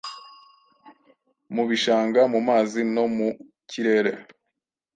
mu 1.55 1.63
bishanga 1.69 2.21
mu 2.33 2.39
mazi 2.47 2.81
no 2.95 3.05
mu 3.15 3.29
kirere 3.69 4.11